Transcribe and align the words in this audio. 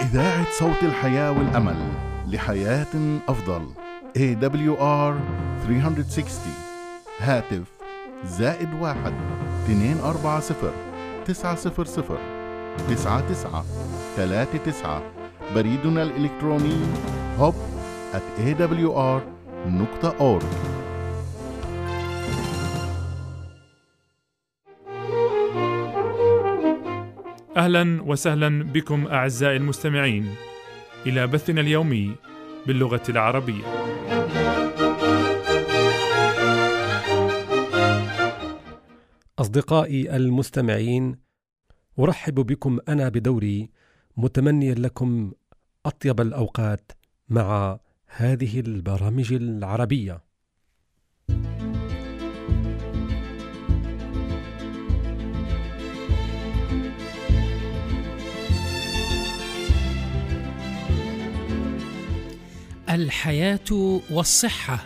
إذاعة 0.00 0.46
صوت 0.58 0.82
الحياة 0.82 1.30
والأمل 1.30 1.76
لحياة 2.26 3.20
أفضل. 3.28 3.66
AWR 4.18 5.14
360 5.66 6.52
هاتف 7.20 7.62
زائد 8.24 8.68
واحد 8.80 9.12
اثنين 9.64 10.00
أربعة 10.00 10.40
صفر 10.40 10.72
تسعة 11.24 11.54
صفر 11.54 11.84
صفر 11.84 12.18
تسعة 12.88 13.28
تسعة 13.28 13.64
ثلاثة 14.16 14.58
تسعة. 14.58 15.02
بريدنا 15.54 16.02
الإلكتروني 16.02 16.76
hub 17.38 17.54
at 18.14 18.22
awr.org 18.38 20.44
أهلا 27.64 28.02
وسهلا 28.02 28.62
بكم 28.62 29.06
أعزائي 29.06 29.56
المستمعين 29.56 30.34
إلى 31.06 31.26
بثنا 31.26 31.60
اليومي 31.60 32.16
باللغة 32.66 33.02
العربية. 33.08 33.64
أصدقائي 39.38 40.16
المستمعين 40.16 41.16
أرحب 41.98 42.34
بكم 42.34 42.78
أنا 42.88 43.08
بدوري 43.08 43.70
متمنيا 44.16 44.74
لكم 44.74 45.32
أطيب 45.86 46.20
الأوقات 46.20 46.92
مع 47.28 47.78
هذه 48.06 48.60
البرامج 48.60 49.32
العربية. 49.32 50.23
الحياة 62.94 64.00
والصحة 64.10 64.78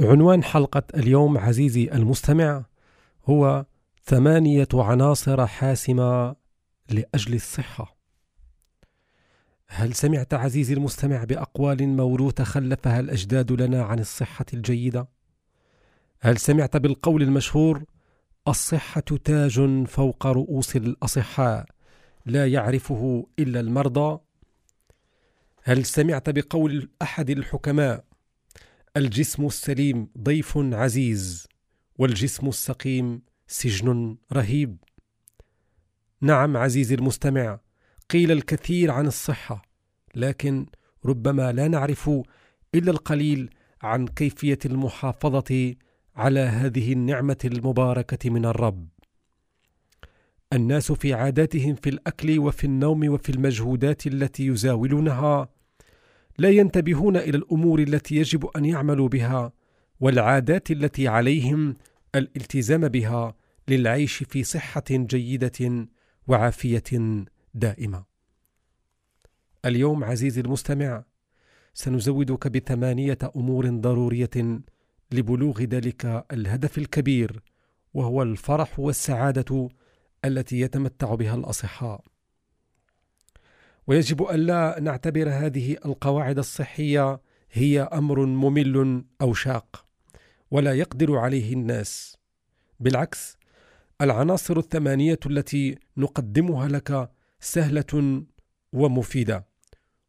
عنوان 0.00 0.44
حلقة 0.44 0.82
اليوم 0.94 1.38
عزيزي 1.38 1.90
المستمع 1.92 2.64
هو 3.26 3.64
ثمانية 4.04 4.68
عناصر 4.74 5.46
حاسمة 5.46 6.36
لأجل 6.90 7.34
الصحة. 7.34 8.01
هل 9.74 9.94
سمعت 9.94 10.34
عزيزي 10.34 10.74
المستمع 10.74 11.24
بأقوال 11.24 11.88
موروثة 11.88 12.44
خلفها 12.44 13.00
الأجداد 13.00 13.52
لنا 13.52 13.82
عن 13.82 13.98
الصحة 13.98 14.44
الجيدة؟ 14.54 15.08
هل 16.20 16.38
سمعت 16.38 16.76
بالقول 16.76 17.22
المشهور: 17.22 17.84
الصحة 18.48 19.00
تاج 19.00 19.84
فوق 19.86 20.26
رؤوس 20.26 20.76
الأصحاء 20.76 21.66
لا 22.26 22.48
يعرفه 22.48 23.26
إلا 23.38 23.60
المرضى؟ 23.60 24.20
هل 25.62 25.84
سمعت 25.84 26.30
بقول 26.30 26.88
أحد 27.02 27.30
الحكماء: 27.30 28.04
الجسم 28.96 29.46
السليم 29.46 30.08
ضيف 30.18 30.58
عزيز 30.58 31.48
والجسم 31.98 32.48
السقيم 32.48 33.22
سجن 33.46 34.16
رهيب 34.32 34.76
نعم 36.20 36.56
عزيزي 36.56 36.94
المستمع 36.94 37.58
قيل 38.12 38.32
الكثير 38.32 38.90
عن 38.90 39.06
الصحة 39.06 39.62
لكن 40.14 40.66
ربما 41.04 41.52
لا 41.52 41.68
نعرف 41.68 42.10
إلا 42.74 42.90
القليل 42.90 43.50
عن 43.82 44.06
كيفية 44.06 44.58
المحافظة 44.66 45.74
على 46.16 46.40
هذه 46.40 46.92
النعمة 46.92 47.36
المباركة 47.44 48.30
من 48.30 48.44
الرب. 48.44 48.88
الناس 50.52 50.92
في 50.92 51.14
عاداتهم 51.14 51.74
في 51.74 51.90
الأكل 51.90 52.38
وفي 52.38 52.64
النوم 52.64 53.08
وفي 53.08 53.30
المجهودات 53.30 54.06
التي 54.06 54.46
يزاولونها 54.46 55.48
لا 56.38 56.50
ينتبهون 56.50 57.16
إلى 57.16 57.36
الأمور 57.36 57.78
التي 57.78 58.16
يجب 58.16 58.46
أن 58.46 58.64
يعملوا 58.64 59.08
بها 59.08 59.52
والعادات 60.00 60.70
التي 60.70 61.08
عليهم 61.08 61.76
الالتزام 62.14 62.88
بها 62.88 63.34
للعيش 63.68 64.16
في 64.16 64.44
صحة 64.44 64.84
جيدة 64.90 65.86
وعافية 66.26 66.82
دائمة. 67.54 68.04
اليوم 69.64 70.04
عزيزي 70.04 70.40
المستمع 70.40 71.04
سنزودك 71.74 72.48
بثمانية 72.48 73.18
أمور 73.36 73.70
ضرورية 73.70 74.60
لبلوغ 75.12 75.62
ذلك 75.62 76.26
الهدف 76.32 76.78
الكبير 76.78 77.42
وهو 77.94 78.22
الفرح 78.22 78.80
والسعادة 78.80 79.68
التي 80.24 80.60
يتمتع 80.60 81.14
بها 81.14 81.34
الأصحاء. 81.34 82.04
ويجب 83.86 84.22
ألا 84.22 84.80
نعتبر 84.80 85.28
هذه 85.30 85.76
القواعد 85.84 86.38
الصحية 86.38 87.20
هي 87.52 87.80
أمر 87.80 88.26
ممل 88.26 89.04
أو 89.20 89.34
شاق 89.34 89.84
ولا 90.50 90.74
يقدر 90.74 91.16
عليه 91.16 91.52
الناس. 91.52 92.16
بالعكس 92.80 93.36
العناصر 94.00 94.58
الثمانية 94.58 95.18
التي 95.26 95.78
نقدمها 95.96 96.68
لك 96.68 97.10
سهلة 97.42 98.22
ومفيدة 98.72 99.46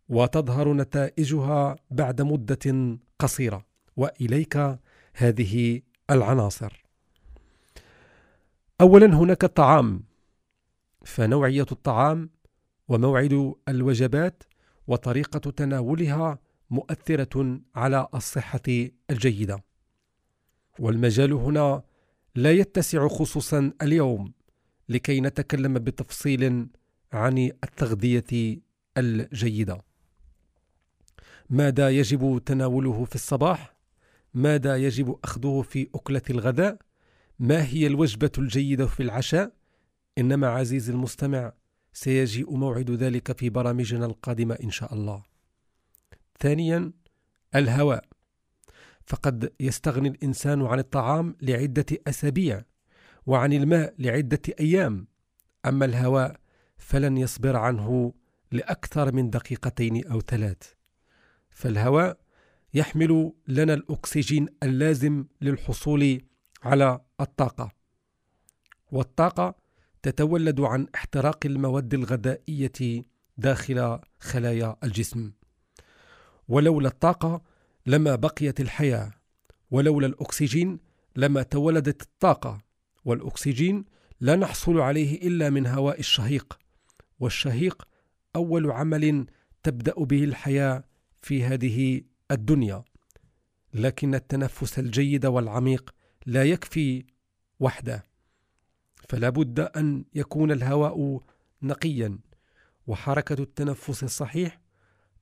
وتظهر 0.09 0.73
نتائجها 0.73 1.75
بعد 1.91 2.21
مدة 2.21 2.97
قصيرة. 3.19 3.66
وإليك 3.97 4.77
هذه 5.13 5.81
العناصر. 6.09 6.85
اولا 8.81 9.05
هناك 9.05 9.43
الطعام. 9.43 10.03
فنوعية 11.05 11.66
الطعام 11.72 12.29
وموعد 12.88 13.53
الوجبات 13.69 14.43
وطريقة 14.88 15.51
تناولها 15.51 16.39
مؤثرة 16.69 17.61
على 17.75 18.07
الصحة 18.16 18.89
الجيدة. 19.09 19.63
والمجال 20.79 21.33
هنا 21.33 21.83
لا 22.35 22.51
يتسع 22.51 23.07
خصوصا 23.07 23.72
اليوم 23.81 24.33
لكي 24.89 25.22
نتكلم 25.22 25.73
بتفصيل 25.73 26.67
عن 27.13 27.38
التغذية 27.38 28.62
الجيدة. 28.97 29.81
ماذا 31.50 31.90
يجب 31.90 32.41
تناوله 32.46 33.06
في 33.06 33.16
الصباح؟ 33.16 33.75
ماذا 34.34 34.78
يجب 34.78 35.19
أخذه 35.23 35.62
في 35.69 35.90
أكلة 35.96 36.22
الغداء؟ 36.29 36.78
ما 37.40 37.63
هي 37.63 37.88
الوجبة 37.88 38.31
الجيدة 38.38 38.88
في 38.88 39.03
العشاء؟ 39.03 39.53
إنما 40.18 40.47
عزيزي 40.47 40.94
المستمع 40.94 41.53
سيجيء 41.94 42.56
موعد 42.56 42.91
ذلك 42.91 43.38
في 43.40 43.50
برامجنا 43.50 44.06
القادمة 44.06 44.56
إن 44.63 44.72
شاء 44.72 44.94
الله. 44.94 45.23
ثانيا 46.40 46.91
الهواء. 47.56 48.06
فقد 49.06 49.53
يستغني 49.59 50.09
الإنسان 50.09 50.62
عن 50.62 50.79
الطعام 50.79 51.35
لعدة 51.41 51.85
أسابيع 52.07 52.62
وعن 53.25 53.53
الماء 53.53 53.94
لعدة 54.00 54.41
أيام. 54.59 55.07
أما 55.66 55.85
الهواء 55.85 56.42
فلن 56.83 57.17
يصبر 57.17 57.55
عنه 57.55 58.13
لأكثر 58.51 59.11
من 59.11 59.29
دقيقتين 59.29 60.07
أو 60.07 60.21
ثلاث. 60.21 60.73
فالهواء 61.49 62.17
يحمل 62.73 63.33
لنا 63.47 63.73
الأكسجين 63.73 64.47
اللازم 64.63 65.25
للحصول 65.41 66.22
على 66.63 66.99
الطاقة. 67.22 67.72
والطاقة 68.91 69.55
تتولد 70.01 70.61
عن 70.61 70.87
احتراق 70.96 71.40
المواد 71.46 71.93
الغذائية 71.93 73.05
داخل 73.37 73.99
خلايا 74.19 74.75
الجسم. 74.84 75.31
ولولا 76.47 76.87
الطاقة 76.87 77.41
لما 77.85 78.16
بقيت 78.16 78.59
الحياة 78.61 79.11
ولولا 79.72 80.08
الأكسجين 80.08 80.79
لما 81.16 81.43
تولدت 81.43 82.02
الطاقة 82.02 82.61
والأكسجين 83.05 83.85
لا 84.19 84.35
نحصل 84.35 84.79
عليه 84.79 85.28
إلا 85.28 85.49
من 85.49 85.67
هواء 85.67 85.99
الشهيق. 85.99 86.62
والشهيق 87.19 87.87
أول 88.35 88.71
عمل 88.71 89.25
تبدأ 89.63 89.93
به 89.93 90.23
الحياة 90.23 90.83
في 91.21 91.43
هذه 91.43 92.01
الدنيا. 92.31 92.83
لكن 93.73 94.15
التنفس 94.15 94.79
الجيد 94.79 95.25
والعميق 95.25 95.95
لا 96.25 96.43
يكفي 96.43 97.05
وحده. 97.59 98.03
فلا 99.09 99.29
بد 99.29 99.59
أن 99.59 100.05
يكون 100.13 100.51
الهواء 100.51 101.23
نقيا. 101.61 102.19
وحركة 102.87 103.41
التنفس 103.41 104.03
الصحيح 104.03 104.61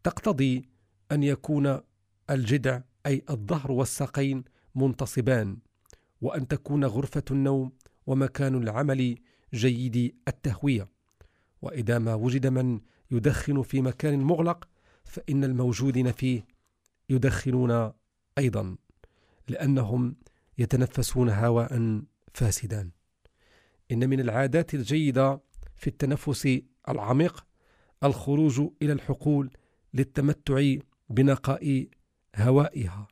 تقتضي 0.03 0.69
أن 1.11 1.23
يكون 1.23 1.79
الجدع 2.29 2.81
أي 3.05 3.23
الظهر 3.29 3.71
والساقين 3.71 4.43
منتصبان. 4.75 5.57
وأن 6.21 6.47
تكون 6.47 6.85
غرفة 6.85 7.23
النوم 7.31 7.71
ومكان 8.07 8.55
العمل 8.55 9.17
جيد 9.53 10.15
التهوية. 10.27 11.00
وإذا 11.61 11.99
ما 11.99 12.13
وجد 12.13 12.47
من 12.47 12.79
يدخن 13.11 13.61
في 13.61 13.81
مكان 13.81 14.19
مغلق 14.19 14.67
فإن 15.03 15.43
الموجودين 15.43 16.11
فيه 16.11 16.45
يدخنون 17.09 17.91
أيضا 18.37 18.75
لأنهم 19.47 20.15
يتنفسون 20.57 21.29
هواء 21.29 22.01
فاسدا. 22.33 22.91
إن 23.91 24.09
من 24.09 24.19
العادات 24.19 24.73
الجيدة 24.73 25.41
في 25.77 25.87
التنفس 25.87 26.61
العميق 26.89 27.45
الخروج 28.03 28.61
إلى 28.81 28.93
الحقول 28.93 29.51
للتمتع 29.93 30.75
بنقاء 31.09 31.87
هوائها 32.35 33.07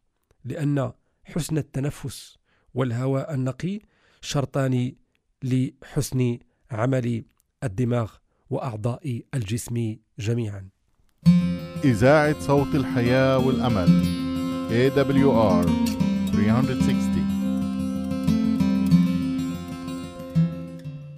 لأن 0.45 0.91
حسن 1.23 1.57
التنفس 1.57 2.37
والهواء 2.73 3.33
النقي 3.33 3.79
شرطان 4.21 4.95
لحسن 5.43 6.39
عمل 6.71 7.23
الدماغ 7.63 8.11
وأعضاء 8.49 9.21
الجسم 9.33 9.95
جميعا. 10.19 10.69
إذاعة 11.83 12.39
صوت 12.39 12.75
الحياة 12.75 13.37
والأمل 13.37 14.03
AWR 14.69 15.67
360 16.31 17.29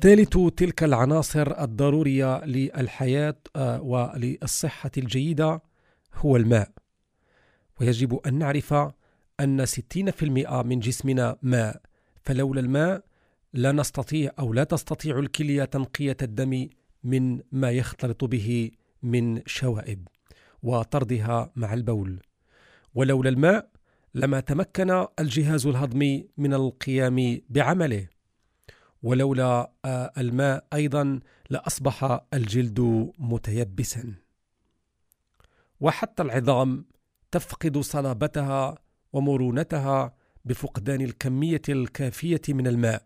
ثالث 0.01 0.37
تلك 0.57 0.83
العناصر 0.83 1.61
الضرورية 1.63 2.45
للحياة 2.45 3.35
آه، 3.55 3.81
وللصحة 3.81 4.91
الجيدة 4.97 5.61
هو 6.15 6.37
الماء. 6.37 6.71
ويجب 7.81 8.19
أن 8.27 8.33
نعرف 8.33 8.73
أن 9.39 9.65
60% 9.65 10.63
من 10.63 10.79
جسمنا 10.79 11.37
ماء 11.41 11.81
فلولا 12.23 12.59
الماء 12.59 13.03
لا 13.53 13.71
نستطيع 13.71 14.31
أو 14.39 14.53
لا 14.53 14.63
تستطيع 14.63 15.19
الكلية 15.19 15.63
تنقية 15.63 16.17
الدم 16.21 16.67
من 17.03 17.41
ما 17.51 17.71
يختلط 17.71 18.23
به 18.23 18.71
من 19.03 19.41
شوائب 19.45 20.07
وطردها 20.63 21.51
مع 21.55 21.73
البول. 21.73 22.19
ولولا 22.95 23.29
الماء 23.29 23.69
لما 24.15 24.39
تمكن 24.39 25.05
الجهاز 25.19 25.67
الهضمي 25.67 26.27
من 26.37 26.53
القيام 26.53 27.41
بعمله. 27.49 28.07
ولولا 29.03 29.71
آه، 29.85 30.11
الماء 30.17 30.67
أيضا 30.73 31.19
لأصبح 31.49 32.21
الجلد 32.33 33.11
متيبسا. 33.19 34.13
وحتى 35.79 36.23
العظام 36.23 36.85
تفقد 37.31 37.77
صلابتها 37.77 38.77
ومرونتها 39.13 40.15
بفقدان 40.45 41.01
الكمية 41.01 41.61
الكافية 41.69 42.41
من 42.49 42.67
الماء. 42.67 43.03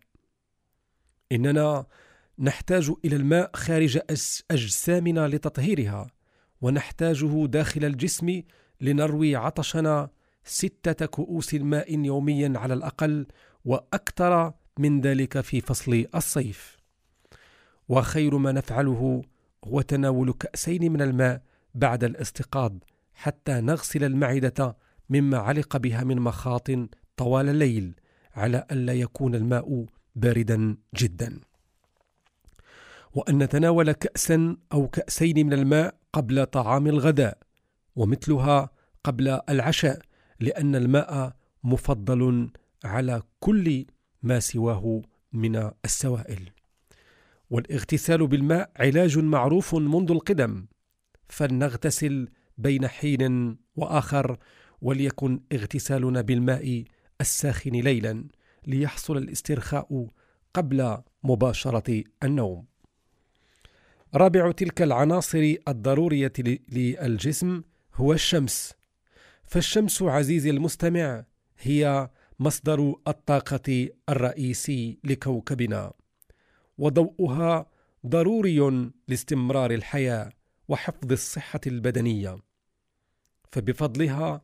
إننا 1.32 1.86
نحتاج 2.40 2.92
إلى 3.06 3.16
الماء 3.16 3.52
خارج 3.54 4.00
أجسامنا 4.52 5.28
لتطهيرها 5.28 6.08
ونحتاجه 6.62 7.46
داخل 7.46 7.86
الجسم 7.86 8.42
لنروي 8.82 9.36
عطشنا 9.36 10.10
ستة 10.44 11.06
كؤوس 11.06 11.54
ماء 11.54 12.00
يوميا 12.00 12.54
على 12.56 12.74
الأقل 12.74 13.28
وأكثر 13.66 14.54
من 14.80 15.02
ذلك 15.02 15.42
في 15.42 15.62
فصل 15.62 16.06
الصيف. 16.16 16.78
وخير 17.90 18.38
ما 18.38 18.52
نفعله 18.52 19.22
هو 19.66 19.82
تناول 19.82 20.34
كأسين 20.34 20.92
من 20.92 21.02
الماء 21.02 21.42
بعد 21.76 22.04
الاستيقاظ 22.04 22.72
حتى 23.14 23.62
نغسل 23.62 24.04
المعدة 24.04 24.78
مما 25.10 25.38
علق 25.38 25.78
بها 25.78 26.04
من 26.04 26.20
مخاط 26.20 26.68
طوال 27.18 27.50
الليل 27.50 27.96
على 28.36 28.66
ألا 28.72 28.94
يكون 28.94 29.36
الماء 29.36 29.86
باردا 30.16 30.78
جدا. 30.96 31.40
وأن 33.16 33.38
نتناول 33.38 33.92
كأسا 33.92 34.58
أو 34.74 34.88
كأسين 34.88 35.46
من 35.46 35.54
الماء 35.54 35.96
قبل 36.14 36.46
طعام 36.46 36.88
الغداء 36.88 37.38
ومثلها 37.96 38.70
قبل 39.04 39.40
العشاء 39.50 40.00
لأن 40.40 40.76
الماء 40.76 41.36
مفضل 41.64 42.52
على 42.84 43.22
كل 43.40 43.86
ما 44.24 44.40
سواه 44.40 45.02
من 45.34 45.72
السوائل. 45.86 46.50
والاغتسال 47.50 48.28
بالماء 48.28 48.72
علاج 48.76 49.18
معروف 49.18 49.76
منذ 49.76 50.12
القدم 50.12 50.66
فلنغتسل 51.28 52.30
بين 52.58 52.88
حين 52.88 53.58
وآخر 53.76 54.38
وليكن 54.82 55.40
اغتسالنا 55.54 56.22
بالماء 56.22 56.84
الساخن 57.22 57.72
ليلا 57.72 58.26
ليحصل 58.68 59.18
الاسترخاء 59.18 60.08
قبل 60.54 60.98
مباشرة 61.24 62.04
النوم. 62.24 62.75
رابع 64.16 64.52
تلك 64.52 64.82
العناصر 64.82 65.56
الضرورية 65.68 66.34
للجسم 66.72 67.62
هو 67.96 68.14
الشمس. 68.14 68.74
فالشمس 69.44 70.02
عزيزي 70.02 70.50
المستمع 70.50 71.26
هي 71.60 72.10
مصدر 72.40 72.96
الطاقة 73.08 73.90
الرئيسي 74.10 75.00
لكوكبنا 75.04 75.94
وضوءها 76.78 77.70
ضروري 78.08 78.92
لاستمرار 79.08 79.72
الحياة 79.72 80.30
وحفظ 80.68 81.12
الصحة 81.12 81.62
البدنية. 81.68 82.38
فبفضلها 83.52 84.42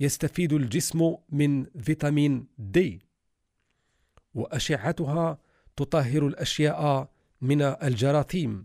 يستفيد 0.00 0.52
الجسم 0.52 1.14
من 1.28 1.64
فيتامين 1.64 2.46
دي 2.58 3.02
وأشعتها 4.34 5.38
تطهر 5.76 6.26
الأشياء 6.26 7.10
من 7.40 7.62
الجراثيم. 7.62 8.64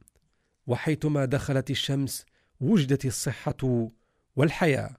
وحيثما 0.68 1.26
دخلت 1.26 1.70
الشمس 1.70 2.26
وجدت 2.60 3.06
الصحة 3.06 3.90
والحياة. 4.36 4.96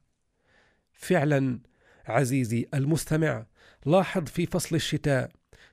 فعلا 0.93 1.61
عزيزي 2.07 2.69
المستمع 2.75 3.47
لاحظ 3.87 4.25
في 4.25 4.47
فصل 4.47 4.77
الشتاء 4.77 5.31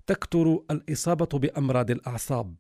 تكثر 0.08 0.64
الإصابة 0.72 1.40
بأمراض 1.40 1.92
الأعصاب 1.92 2.56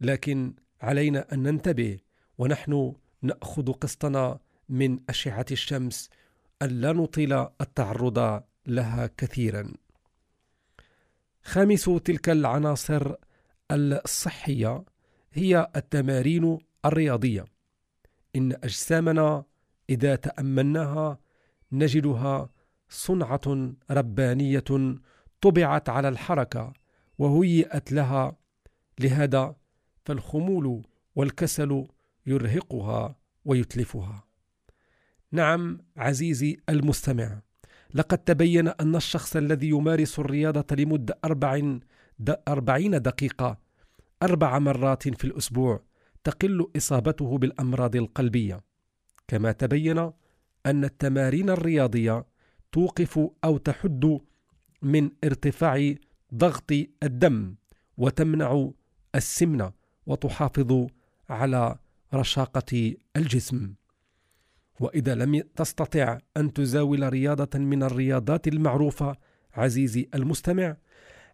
لكن 0.00 0.54
علينا 0.80 1.32
أن 1.32 1.42
ننتبه 1.42 1.98
ونحن 2.38 2.94
نأخذ 3.22 3.72
قسطنا 3.72 4.38
من 4.68 4.98
أشعة 5.08 5.46
الشمس 5.50 6.10
أن 6.62 6.68
لا 6.68 6.92
نطيل 6.92 7.32
التعرض 7.60 8.42
لها 8.66 9.10
كثيرا. 9.16 9.72
خامس 11.42 11.84
تلك 11.84 12.28
العناصر 12.28 13.14
الصحية 13.70 14.84
هي 15.32 15.70
التمارين 15.76 16.58
الرياضية. 16.84 17.44
إن 18.36 18.52
أجسامنا 18.52 19.44
إذا 19.90 20.16
تأملناها 20.16 21.18
نجدها 21.72 22.50
صنعة 22.88 23.72
ربانية 23.90 24.98
طبعت 25.40 25.88
على 25.88 26.08
الحركة 26.08 26.72
وهيئت 27.18 27.92
لها. 27.92 28.36
لهذا 29.00 29.56
فالخمول 30.04 30.82
والكسل 31.16 31.86
يرهقها 32.26 33.16
ويتلفها. 33.44 34.24
نعم 35.32 35.78
عزيزي 35.96 36.56
المستمع 36.68 37.40
لقد 37.94 38.18
تبين 38.18 38.68
أن 38.68 38.96
الشخص 38.96 39.36
الذي 39.36 39.68
يمارس 39.68 40.18
الرياضة 40.18 40.76
لمدة 40.76 41.18
أربعين 42.48 43.02
دقيقة 43.02 43.61
أربع 44.22 44.58
مرات 44.58 45.08
في 45.08 45.24
الأسبوع 45.24 45.82
تقل 46.24 46.70
إصابته 46.76 47.38
بالأمراض 47.38 47.96
القلبية 47.96 48.60
كما 49.28 49.52
تبين 49.52 49.98
أن 50.66 50.84
التمارين 50.84 51.50
الرياضية 51.50 52.24
توقف 52.72 53.20
أو 53.44 53.58
تحد 53.58 54.20
من 54.82 55.10
ارتفاع 55.24 55.94
ضغط 56.34 56.72
الدم 57.02 57.54
وتمنع 57.96 58.70
السمنة 59.14 59.72
وتحافظ 60.06 60.86
على 61.28 61.76
رشاقة 62.14 62.94
الجسم. 63.16 63.74
وإذا 64.80 65.14
لم 65.14 65.42
تستطع 65.56 66.18
أن 66.36 66.52
تزاول 66.52 67.12
رياضة 67.12 67.58
من 67.58 67.82
الرياضات 67.82 68.48
المعروفة 68.48 69.16
عزيزي 69.54 70.08
المستمع 70.14 70.76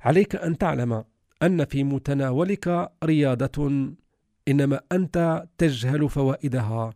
عليك 0.00 0.36
أن 0.36 0.58
تعلم 0.58 1.04
أن 1.42 1.64
في 1.64 1.84
متناولك 1.84 2.90
رياضة 3.04 3.70
إنما 4.48 4.80
أنت 4.92 5.44
تجهل 5.58 6.08
فوائدها 6.08 6.90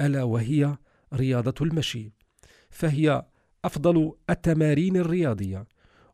ألا 0.00 0.22
وهي 0.22 0.76
رياضة 1.14 1.54
المشي. 1.60 2.12
فهي 2.70 3.24
أفضل 3.64 4.12
التمارين 4.30 4.96
الرياضية 4.96 5.66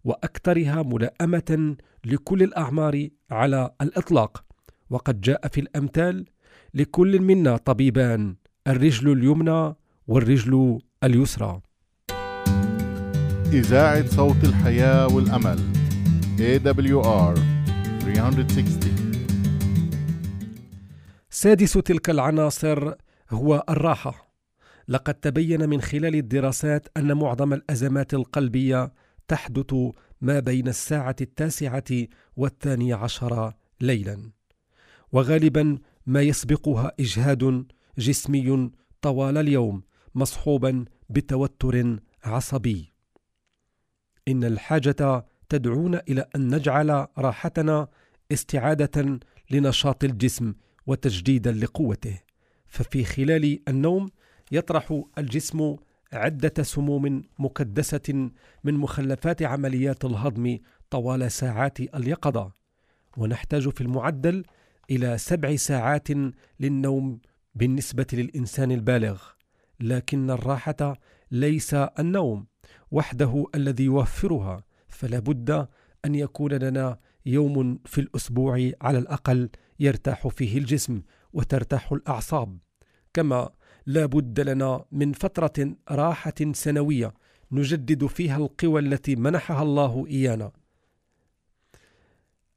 وأكثرها 0.05 0.83
ملائمة 0.83 1.77
لكل 2.05 2.43
الأعمار 2.43 3.09
على 3.31 3.71
الإطلاق. 3.81 4.45
وقد 4.91 5.21
جاء 5.21 5.49
في 5.49 5.61
الأمثال 5.61 6.27
لكل 6.75 7.21
منا 7.21 7.57
طبيبان 7.57 8.37
الرجل 8.67 9.13
اليمنى 9.13 9.75
والرجل 10.07 10.79
اليسرى. 11.05 11.61
إذاعة 13.53 14.07
صوت 14.07 14.45
الحياة 14.45 15.07
والأمل 15.15 15.59
AWR 16.39 17.58
360 18.15 18.79
سادس 21.31 21.73
تلك 21.73 22.11
العناصر 22.11 22.93
هو 23.31 23.65
الراحة. 23.69 24.35
لقد 24.89 25.15
تبين 25.15 25.69
من 25.69 25.81
خلال 25.81 26.15
الدراسات 26.15 26.89
أن 26.97 27.17
معظم 27.17 27.53
الأزمات 27.53 28.15
القلبية 28.15 28.93
تحدث 29.29 29.75
ما 30.21 30.41
بين 30.41 30.69
الساعة 30.69 31.17
التاسعة 31.21 31.85
والثانية 32.37 32.95
عشر 32.95 33.53
ليلا 33.81 34.31
وغالبا 35.13 35.79
ما 36.07 36.23
يسبقها 36.23 36.93
إجهاد 37.01 37.67
جسمي 37.99 38.71
طوال 39.03 39.39
اليوم 39.39 39.83
مصحوبا 40.15 40.85
بتوتر 41.11 41.99
عصبي. 42.25 42.93
إن 44.29 44.45
الحاجة 44.45 45.25
تدعونا 45.49 46.03
إلى 46.09 46.27
أن 46.37 46.55
نجعل 46.55 47.07
راحتنا 47.19 47.89
استعادة 48.33 49.21
لنشاط 49.51 50.05
الجسم 50.05 50.55
وتجديدا 50.87 51.53
لقوته. 51.53 52.19
ففي 52.67 53.05
خلال 53.05 53.61
النوم 53.69 54.09
يطرح 54.53 55.03
الجسم 55.19 55.77
عدة 56.13 56.63
سموم 56.63 57.23
مكدسة 57.39 58.31
من 58.65 58.75
مخلفات 58.75 59.43
عمليات 59.43 60.05
الهضم 60.05 60.59
طوال 60.91 61.33
ساعات 61.33 61.81
اليقظة. 61.81 62.53
ونحتاج 63.17 63.69
في 63.69 63.81
المعدل 63.81 64.45
إلى 64.91 65.19
سبع 65.19 65.57
ساعات 65.57 66.09
للنوم 66.61 67.21
بالنسبة 67.55 68.07
للإنسان 68.13 68.73
البالغ. 68.73 69.23
لكن 69.81 70.31
الراحة 70.31 70.99
ليس 71.31 71.75
النوم 71.75 72.47
وحده 72.91 73.47
الذي 73.55 73.85
يوفرها. 73.85 74.65
فلا 74.89 75.19
بد 75.19 75.69
أن 76.05 76.15
يكون 76.15 76.53
لنا 76.53 76.99
يوم 77.29 77.79
في 77.85 78.01
الأسبوع 78.01 78.71
على 78.81 78.99
الأقل 78.99 79.49
يرتاح 79.81 80.29
فيه 80.29 80.59
الجسم 80.59 81.03
وترتاح 81.33 81.93
الأعصاب. 81.93 82.59
كما 83.15 83.51
لا 83.87 84.07
بد 84.07 84.41
لنا 84.41 84.85
من 84.93 85.13
فترة 85.13 85.77
راحة 85.91 86.35
سنوية 86.53 87.15
نجدد 87.53 88.07
فيها 88.07 88.37
القوى 88.37 88.81
التي 88.81 89.17
منحها 89.17 89.63
الله 89.63 90.07
إيانا. 90.07 90.53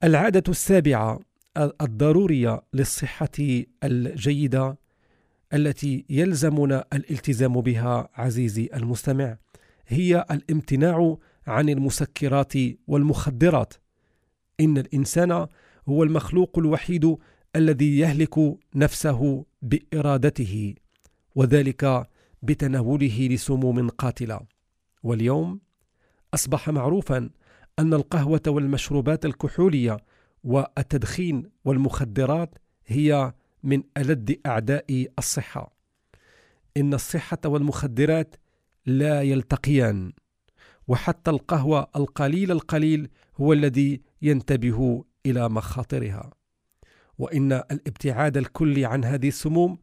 العادة 0.03 0.43
السابعة 0.49 1.19
الضرورية 1.57 2.61
للصحة 2.73 3.63
الجيدة 3.83 4.77
التي 5.53 6.05
يلزمنا 6.09 6.85
الالتزام 6.93 7.61
بها 7.61 8.09
عزيزي 8.13 8.69
المستمع 8.73 9.37
هي 9.87 10.25
الامتناع 10.31 11.17
عن 11.47 11.69
المسكرات 11.69 12.53
والمخدرات. 12.87 13.73
إن 14.61 14.77
الإنسان 14.77 15.47
هو 15.89 16.03
المخلوق 16.03 16.59
الوحيد 16.59 17.17
الذي 17.55 17.99
يهلك 17.99 18.57
نفسه 18.75 19.45
بإرادته 19.61 20.75
وذلك 21.35 22.07
بتناوله 22.41 23.27
لسموم 23.31 23.89
قاتلة. 23.89 24.39
واليوم 25.03 25.59
أصبح 26.33 26.69
معروفا 26.69 27.29
أن 27.79 27.93
القهوة 27.93 28.41
والمشروبات 28.47 29.25
الكحولية 29.25 29.97
والتدخين 30.43 31.49
والمخدرات 31.65 32.55
هي 32.85 33.33
من 33.63 33.83
ألد 33.97 34.39
أعداء 34.45 35.07
الصحة. 35.19 35.75
إن 36.77 36.93
الصحة 36.93 37.39
والمخدرات 37.45 38.35
لا 38.85 39.21
يلتقيان 39.21 40.13
وحتى 40.87 41.31
القهوة 41.31 41.87
القليل 41.95 42.51
القليل 42.51 43.09
هو 43.37 43.53
الذي 43.53 44.01
ينتبه 44.21 45.03
إلى 45.25 45.49
مخاطرها. 45.49 46.31
وإن 47.17 47.51
الابتعاد 47.51 48.37
الكلي 48.37 48.85
عن 48.85 49.05
هذه 49.05 49.27
السموم 49.27 49.77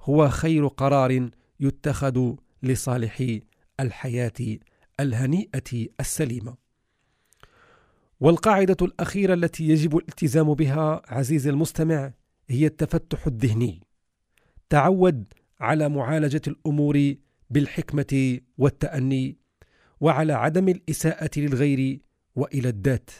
هو 0.00 0.28
خير 0.28 0.66
قرار 0.66 1.30
يتخذ 1.60 2.34
لصالح 2.62 3.38
الحياة 3.80 4.58
الهنيئة 5.00 5.88
السليمة. 6.00 6.56
والقاعدة 8.20 8.76
الأخيرة 8.82 9.34
التي 9.34 9.68
يجب 9.68 9.96
الالتزام 9.96 10.54
بها 10.54 11.02
عزيزي 11.08 11.50
المستمع 11.50 12.12
هي 12.48 12.66
التفتح 12.66 13.26
الذهني. 13.26 13.80
تعود 14.70 15.32
على 15.60 15.88
معالجة 15.88 16.42
الأمور 16.46 17.14
بالحكمة 17.50 18.40
والتأني 18.58 19.36
وعلى 20.00 20.32
عدم 20.32 20.68
الإساءة 20.68 21.30
للغير 21.36 22.00
وإلى 22.36 22.68
الذات. 22.68 23.10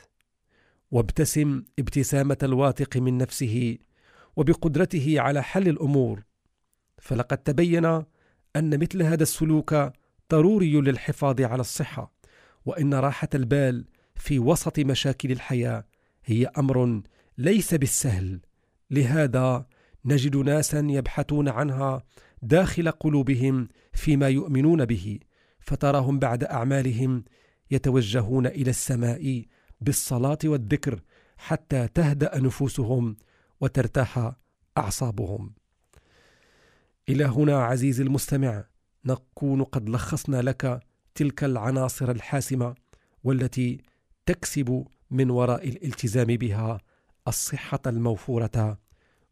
وابتسم 0.95 1.63
ابتسامة 1.79 2.39
الواثق 2.43 2.97
من 2.97 3.19
نفسه 3.19 3.79
وبقدرته 4.37 5.21
على 5.21 5.43
حل 5.43 5.69
الأمور. 5.69 6.23
فلقد 6.99 7.39
تبين 7.39 7.85
أن 8.57 8.81
مثل 8.81 9.03
هذا 9.03 9.23
السلوك 9.23 9.93
ضروري 10.31 10.81
للحفاظ 10.81 11.41
على 11.41 11.61
الصحة 11.61 12.15
وإن 12.67 12.95
راحة 12.95 13.29
البال 13.35 13.85
في 14.17 14.39
وسط 14.39 14.79
مشاكل 14.79 15.33
الحياة 15.33 15.85
هي 16.25 16.47
أمر 16.59 17.03
ليس 17.39 17.75
بالسهل. 17.75 18.41
لهذا 18.91 19.67
نجد 20.05 20.37
ناسا 20.37 20.87
يبحثون 20.91 21.49
عنها 21.49 22.03
داخل 22.43 22.91
قلوبهم 22.91 23.69
فيما 23.93 24.29
يؤمنون 24.29 24.85
به 24.85 25.19
فتراهم 25.61 26.19
بعد 26.19 26.45
أعمالهم 26.45 27.25
يتوجهون 27.71 28.47
إلى 28.47 28.71
السماء 28.71 29.45
بالصلاة 29.85 30.39
والذكر 30.45 31.01
حتى 31.37 31.89
تهدأ 31.89 32.39
نفوسهم 32.39 33.17
وترتاح 33.61 34.33
أعصابهم 34.79 35.53
إلى 37.09 37.25
هنا 37.25 37.65
عزيزي 37.65 38.03
المستمع 38.03 38.65
نكون 39.05 39.65
قد 39.65 39.89
لخصنا 39.89 40.43
لك 40.43 40.81
تلك 41.15 41.45
العناصر 41.45 42.11
الحاسمة 42.11 42.75
والتي 43.25 43.81
تكسب 44.27 44.87
من 45.11 45.31
وراء 45.31 45.69
الالتزام 45.69 46.27
بها 46.27 46.79
الصحة 47.29 47.81
الموفورة 47.87 48.79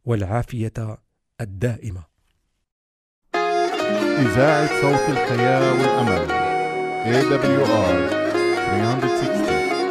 والعافية 0.05 0.97
الدائمة. 1.41 2.03
إذاعة 4.19 4.67
صوت 4.81 5.09
الحياة 5.09 5.73
والأمل 5.73 6.27
AWR 7.03 8.09
360 8.09 9.82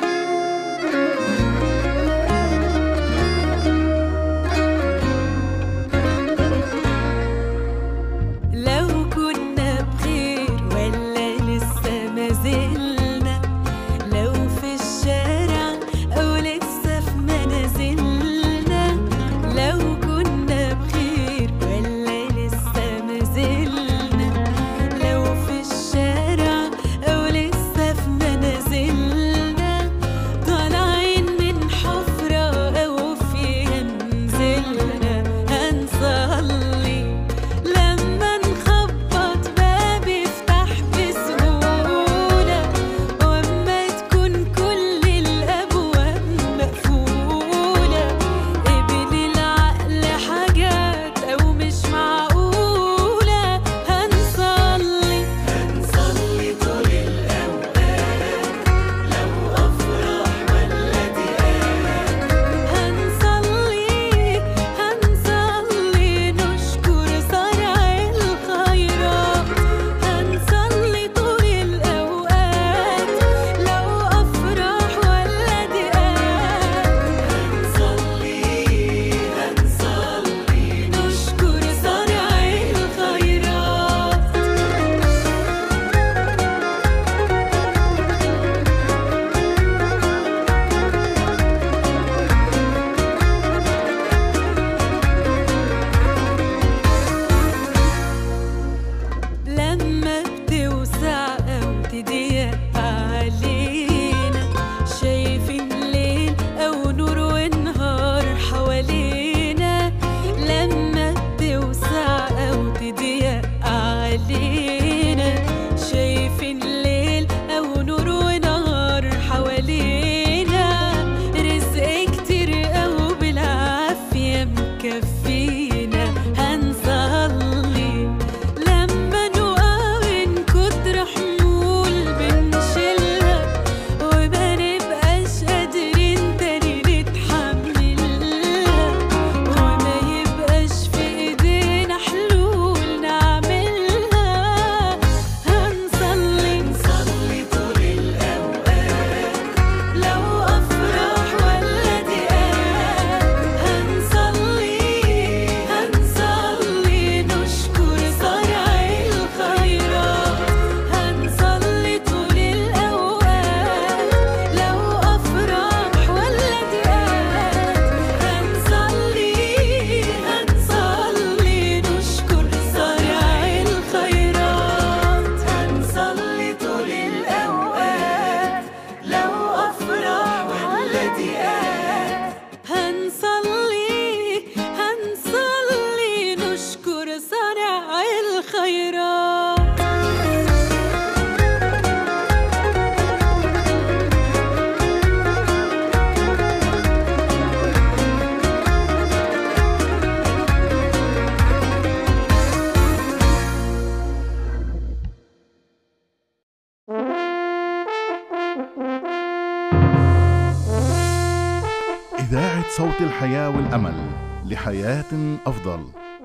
لحياة 214.82 215.38
أفضل. 215.46 215.84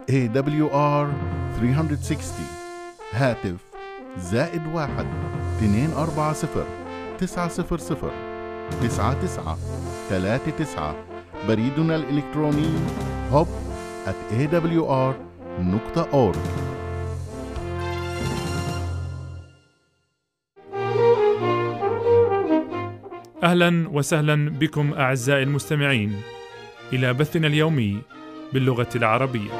AWR 0.10 1.08
360 1.60 2.46
هاتف 3.13 3.56
زائد 4.17 4.67
واحد 4.74 5.06
اثنين 5.58 5.91
أربعة 5.91 6.34
صفر 6.34 6.65
تسعة 7.17 7.48
صفر 7.48 7.78
صفر 7.78 8.12
تسعة 8.82 9.22
تسعة 9.22 9.58
ثلاثة 10.10 10.52
تسعة. 10.52 10.96
بريدنا 11.48 11.96
الإلكتروني 11.96 12.70
hub 13.32 13.48
at 14.08 14.15
awr.org 14.34 14.78
أهلا 23.43 23.89
وسهلا 23.89 24.50
بكم 24.50 24.93
أعزائي 24.93 25.43
المستمعين. 25.43 26.22
إلى 26.93 27.13
بثنا 27.13 27.48
اليومي 27.48 28.02
باللغة 28.54 28.90
العربية. 28.96 29.52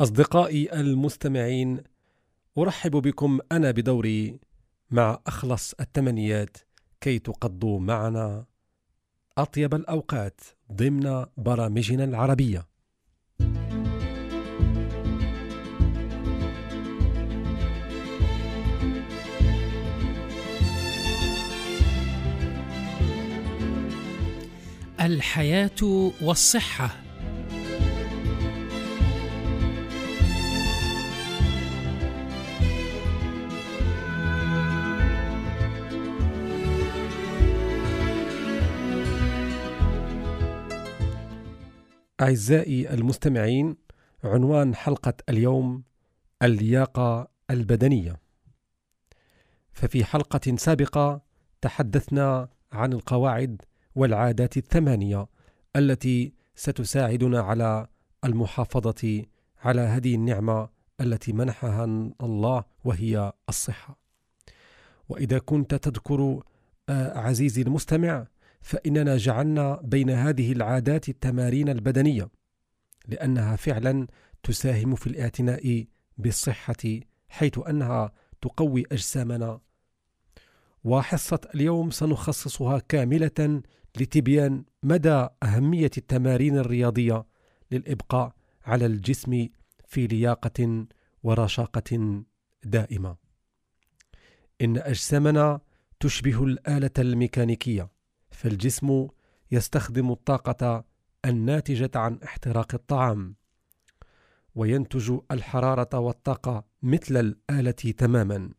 أصدقائي 0.00 0.80
المستمعين 0.80 1.82
أرحب 2.58 2.90
بكم 2.90 3.38
أنا 3.52 3.70
بدوري 3.70 4.40
مع 4.90 5.18
أخلص 5.26 5.74
التمنيات 5.80 6.56
كي 7.00 7.18
تقضوا 7.18 7.80
معنا 7.80 8.44
أطيب 9.38 9.74
الأوقات 9.74 10.40
ضمن 10.72 11.26
برامجنا 11.36 12.04
العربية. 12.04 12.73
الحياة 25.04 26.12
والصحة 26.22 26.90
أعزائي 42.20 42.94
المستمعين 42.94 43.76
عنوان 44.24 44.74
حلقة 44.74 45.14
اليوم 45.28 45.82
اللياقة 46.42 47.28
البدنية. 47.50 48.20
ففي 49.72 50.04
حلقة 50.04 50.56
سابقة 50.56 51.22
تحدثنا 51.60 52.48
عن 52.72 52.92
القواعد 52.92 53.62
والعادات 53.94 54.56
الثمانية 54.56 55.26
التي 55.76 56.32
ستساعدنا 56.54 57.40
على 57.40 57.86
المحافظة 58.24 59.22
على 59.62 59.80
هذه 59.80 60.14
النعمة 60.14 60.68
التي 61.00 61.32
منحها 61.32 61.84
الله 62.22 62.64
وهي 62.84 63.32
الصحة. 63.48 63.98
وإذا 65.08 65.38
كنت 65.38 65.74
تذكر 65.74 66.42
آه، 66.88 67.18
عزيزي 67.18 67.62
المستمع 67.62 68.26
فإننا 68.62 69.16
جعلنا 69.16 69.80
بين 69.82 70.10
هذه 70.10 70.52
العادات 70.52 71.08
التمارين 71.08 71.68
البدنية 71.68 72.28
لأنها 73.08 73.56
فعلا 73.56 74.06
تساهم 74.42 74.94
في 74.94 75.06
الاعتناء 75.06 75.84
بالصحة 76.18 77.00
حيث 77.28 77.58
أنها 77.68 78.12
تقوي 78.40 78.84
أجسامنا 78.92 79.60
وحصة 80.84 81.40
اليوم 81.54 81.90
سنخصصها 81.90 82.78
كاملة 82.78 83.62
لتبيان 84.00 84.64
مدى 84.82 85.28
أهمية 85.42 85.90
التمارين 85.98 86.58
الرياضية 86.58 87.26
للإبقاء 87.70 88.32
على 88.64 88.86
الجسم 88.86 89.48
في 89.86 90.06
لياقة 90.06 90.86
ورشاقة 91.22 92.22
دائمة. 92.64 93.16
إن 94.60 94.76
أجسامنا 94.76 95.60
تشبه 96.00 96.44
الآلة 96.44 96.90
الميكانيكية 96.98 97.88
فالجسم 98.30 99.08
يستخدم 99.50 100.10
الطاقة 100.10 100.84
الناتجة 101.24 101.90
عن 101.94 102.18
احتراق 102.24 102.74
الطعام 102.74 103.34
وينتج 104.54 105.18
الحرارة 105.30 105.98
والطاقة 105.98 106.64
مثل 106.82 107.16
الآلة 107.16 107.70
تماما 107.70 108.50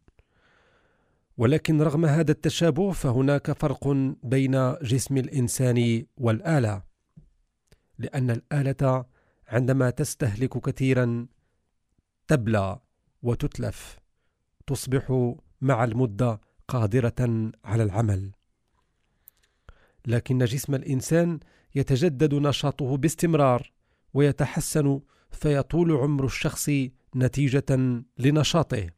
ولكن 1.37 1.81
رغم 1.81 2.05
هذا 2.05 2.31
التشابه 2.31 2.91
فهناك 2.91 3.51
فرق 3.51 3.87
بين 4.23 4.73
جسم 4.73 5.17
الإنسان 5.17 6.05
والآلة 6.17 6.83
لأن 7.99 8.31
الآلة 8.31 9.05
عندما 9.47 9.89
تستهلك 9.89 10.57
كثيرا 10.57 11.27
تبلى 12.27 12.79
وتتلف 13.23 13.99
تصبح 14.67 15.33
مع 15.61 15.83
المدة 15.83 16.41
قادرة 16.67 17.51
على 17.63 17.83
العمل 17.83 18.31
لكن 20.07 20.37
جسم 20.37 20.75
الإنسان 20.75 21.39
يتجدد 21.75 22.33
نشاطه 22.33 22.97
باستمرار 22.97 23.71
ويتحسن 24.13 24.99
فيطول 25.31 25.91
عمر 25.91 26.25
الشخص 26.25 26.69
نتيجة 27.15 28.03
لنشاطه. 28.17 28.89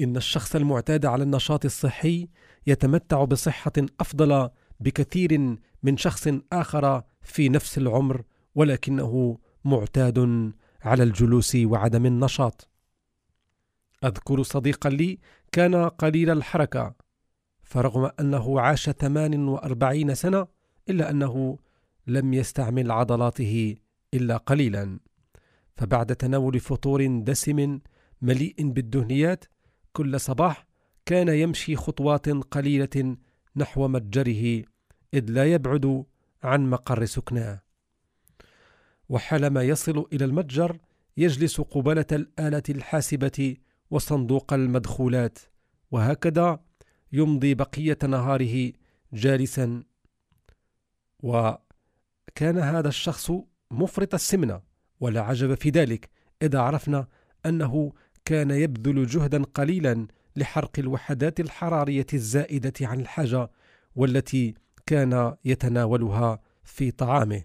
إن 0.00 0.16
الشخص 0.16 0.56
المعتاد 0.56 1.06
على 1.06 1.22
النشاط 1.22 1.64
الصحي 1.64 2.28
يتمتع 2.66 3.24
بصحة 3.24 3.72
أفضل 4.00 4.50
بكثير 4.80 5.56
من 5.82 5.96
شخص 5.96 6.28
آخر 6.52 7.02
في 7.22 7.48
نفس 7.48 7.78
العمر 7.78 8.22
ولكنه 8.54 9.38
معتاد 9.64 10.18
على 10.82 11.02
الجلوس 11.02 11.56
وعدم 11.56 12.06
النشاط. 12.06 12.68
أذكر 14.04 14.42
صديقا 14.42 14.90
لي 14.90 15.18
كان 15.52 15.74
قليل 15.88 16.30
الحركة 16.30 16.94
فرغم 17.62 18.10
أنه 18.20 18.60
عاش 18.60 18.90
48 18.90 20.14
سنة 20.14 20.46
إلا 20.88 21.10
أنه 21.10 21.58
لم 22.06 22.34
يستعمل 22.34 22.90
عضلاته 22.90 23.76
إلا 24.14 24.36
قليلا 24.36 25.00
فبعد 25.76 26.16
تناول 26.16 26.60
فطور 26.60 27.06
دسم 27.06 27.80
مليء 28.22 28.54
بالدهنيات 28.58 29.44
كل 29.92 30.20
صباح 30.20 30.66
كان 31.06 31.28
يمشي 31.28 31.76
خطوات 31.76 32.28
قليلة 32.28 33.16
نحو 33.56 33.88
متجره 33.88 34.64
إذ 35.14 35.30
لا 35.30 35.52
يبعد 35.52 36.04
عن 36.42 36.70
مقر 36.70 37.04
سكناه. 37.04 37.62
وحالما 39.08 39.62
يصل 39.62 40.06
إلى 40.12 40.24
المتجر 40.24 40.78
يجلس 41.16 41.60
قبالة 41.60 42.06
الآلة 42.12 42.62
الحاسبة 42.68 43.56
وصندوق 43.90 44.52
المدخولات 44.52 45.38
وهكذا 45.90 46.60
يمضي 47.12 47.54
بقية 47.54 47.98
نهاره 48.08 48.72
جالسا. 49.12 49.82
وكان 51.22 52.58
هذا 52.58 52.88
الشخص 52.88 53.32
مفرط 53.70 54.14
السمنة 54.14 54.60
ولا 55.00 55.20
عجب 55.20 55.54
في 55.54 55.70
ذلك 55.70 56.10
إذا 56.42 56.60
عرفنا 56.60 57.06
أنه 57.46 57.92
كان 58.30 58.50
يبذل 58.50 59.06
جهدا 59.06 59.42
قليلا 59.42 60.06
لحرق 60.36 60.70
الوحدات 60.78 61.40
الحرارية 61.40 62.06
الزائدة 62.14 62.72
عن 62.80 63.00
الحاجة 63.00 63.50
والتي 63.96 64.54
كان 64.86 65.34
يتناولها 65.44 66.40
في 66.64 66.90
طعامه. 66.90 67.42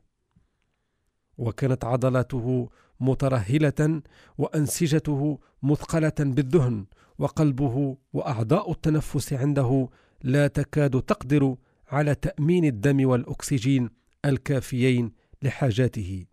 وكانت 1.38 1.86
عضلاته 1.86 2.70
مترهلة 3.00 4.02
وأنسجته 4.38 5.40
مثقلة 5.64 6.14
بالدهن 6.20 6.86
وقلبه 7.18 7.98
وأعضاء 8.14 8.72
التنفس 8.72 9.34
عنده 9.34 9.90
لا 10.24 10.48
تكاد 10.48 11.02
تقدر 11.02 11.56
على 11.88 12.16
تأمين 12.16 12.66
الدم 12.66 13.10
والأكسجين 13.10 13.90
الكافيين 14.26 15.12
لحاجاته. 15.42 16.26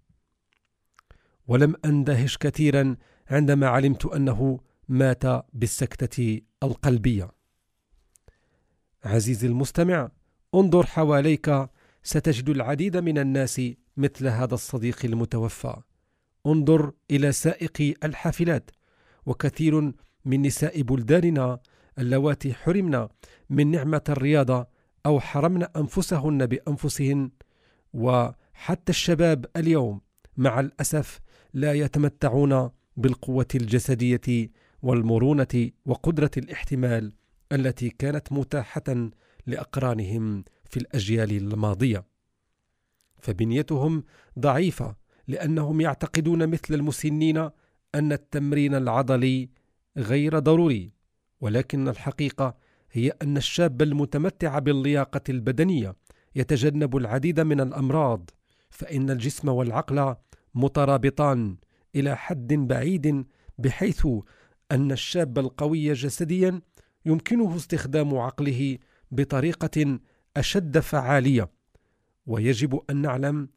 ولم 1.46 1.74
أندهش 1.84 2.38
كثيرا 2.38 2.96
عندما 3.32 3.66
علمت 3.66 4.06
أنه 4.06 4.60
مات 4.88 5.22
بالسكتة 5.52 6.40
القلبية. 6.62 7.30
عزيزي 9.04 9.46
المستمع 9.46 10.10
انظر 10.54 10.86
حواليك 10.86 11.68
ستجد 12.02 12.48
العديد 12.48 12.96
من 12.96 13.18
الناس 13.18 13.60
مثل 13.96 14.26
هذا 14.28 14.54
الصديق 14.54 15.04
المتوفى. 15.04 15.76
انظر 16.46 16.92
إلى 17.10 17.32
سائقي 17.32 17.94
الحافلات 18.04 18.70
وكثير 19.26 19.92
من 20.24 20.42
نساء 20.42 20.82
بلداننا 20.82 21.60
اللواتي 21.98 22.54
حرمن 22.54 23.08
من 23.50 23.70
نعمة 23.70 24.02
الرياضة 24.08 24.66
أو 25.06 25.20
حرمن 25.20 25.62
أنفسهن 25.62 26.46
بأنفسهن. 26.46 27.30
وحتى 27.94 28.90
الشباب 28.90 29.46
اليوم 29.56 30.00
مع 30.36 30.60
الأسف 30.60 31.20
لا 31.54 31.72
يتمتعون 31.72 32.70
بالقوة 32.96 33.46
الجسدية 33.54 34.50
والمرونة 34.82 35.70
وقدرة 35.86 36.30
الاحتمال 36.36 37.12
التي 37.52 37.90
كانت 37.90 38.32
متاحة 38.32 39.10
لأقرانهم 39.46 40.44
في 40.64 40.76
الأجيال 40.76 41.30
الماضية. 41.30 42.04
فبنيتهم 43.18 44.04
ضعيفة 44.38 44.96
لأنهم 45.28 45.80
يعتقدون 45.80 46.46
مثل 46.46 46.74
المسنين 46.74 47.36
أن 47.94 48.12
التمرين 48.12 48.74
العضلي 48.74 49.50
غير 49.96 50.38
ضروري 50.38 50.92
ولكن 51.40 51.88
الحقيقة 51.88 52.56
هي 52.92 53.12
أن 53.22 53.36
الشاب 53.36 53.82
المتمتع 53.82 54.58
باللياقة 54.58 55.20
البدنية 55.28 55.96
يتجنب 56.34 56.96
العديد 56.96 57.40
من 57.40 57.60
الأمراض 57.60 58.30
فإن 58.70 59.10
الجسم 59.10 59.48
والعقل 59.48 60.14
مترابطان 60.54 61.56
إلى 61.96 62.16
حد 62.16 62.52
بعيد 62.52 63.24
بحيث 63.58 64.06
أن 64.72 64.92
الشاب 64.92 65.38
القوي 65.38 65.92
جسديا 65.92 66.60
يمكنه 67.06 67.56
استخدام 67.56 68.18
عقله 68.18 68.78
بطريقة 69.10 69.98
أشد 70.36 70.78
فعالية. 70.78 71.50
ويجب 72.26 72.80
أن 72.90 72.96
نعلم 72.96 73.48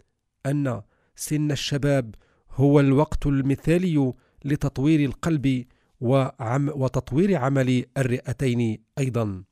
أن 0.45 0.81
سن 1.15 1.51
الشباب 1.51 2.15
هو 2.51 2.79
الوقت 2.79 3.25
المثالي 3.25 4.13
لتطوير 4.45 5.09
القلب 5.09 5.65
وعم 6.01 6.69
وتطوير 6.69 7.35
عمل 7.35 7.85
الرئتين 7.97 8.83
أيضا. 8.97 9.43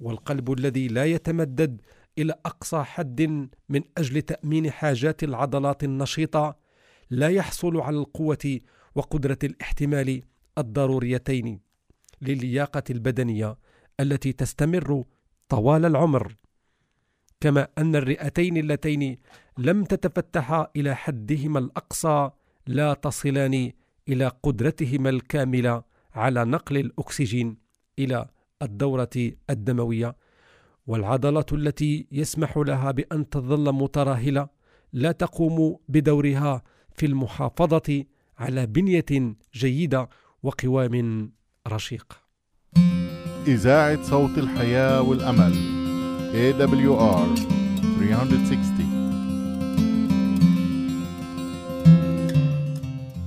والقلب 0.00 0.52
الذي 0.52 0.88
لا 0.88 1.04
يتمدد 1.04 1.80
إلى 2.18 2.34
أقصى 2.46 2.82
حد 2.82 3.22
من 3.68 3.82
أجل 3.98 4.22
تأمين 4.22 4.70
حاجات 4.70 5.24
العضلات 5.24 5.84
النشيطة 5.84 6.61
لا 7.12 7.28
يحصل 7.28 7.80
على 7.80 7.96
القوة 7.98 8.60
وقدرة 8.94 9.38
الاحتمال 9.44 10.22
الضروريتين 10.58 11.60
للياقة 12.22 12.82
البدنية 12.90 13.56
التي 14.00 14.32
تستمر 14.32 15.04
طوال 15.48 15.84
العمر. 15.84 16.36
كما 17.40 17.68
أن 17.78 17.96
الرئتين 17.96 18.56
اللتين 18.56 19.18
لم 19.58 19.84
تتفتحا 19.84 20.70
إلى 20.76 20.96
حدهما 20.96 21.58
الأقصى 21.58 22.30
لا 22.66 22.94
تصلان 22.94 23.72
إلى 24.08 24.28
قدرتهما 24.42 25.10
الكاملة 25.10 25.82
على 26.14 26.44
نقل 26.44 26.76
الأكسجين 26.76 27.56
إلى 27.98 28.28
الدورة 28.62 29.32
الدموية. 29.50 30.16
والعضلة 30.86 31.46
التي 31.52 32.06
يسمح 32.12 32.56
لها 32.56 32.90
بأن 32.90 33.28
تظل 33.28 33.72
متراهلة 33.72 34.48
لا 34.92 35.12
تقوم 35.12 35.78
بدورها 35.88 36.62
في 36.96 37.06
المحافظة 37.06 38.04
على 38.38 38.66
بنية 38.66 39.34
جيدة 39.54 40.08
وقوام 40.42 41.30
رشيق. 41.68 42.22
إذاعة 43.46 44.02
صوت 44.02 44.38
الحياة 44.38 45.02
والأمل 45.02 45.54
AWR 46.32 47.38
360 47.98 49.02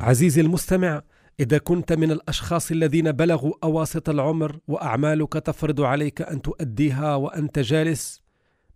عزيزي 0.01 0.41
المستمع 0.41 1.01
إذا 1.39 1.57
كنت 1.57 1.93
من 1.93 2.11
الأشخاص 2.11 2.71
الذين 2.71 3.11
بلغوا 3.11 3.53
أواسط 3.63 4.09
العمر 4.09 4.59
وأعمالك 4.67 5.33
تفرض 5.33 5.81
عليك 5.81 6.21
أن 6.21 6.41
تؤديها 6.41 7.15
وأنت 7.15 7.59
جالس 7.59 8.21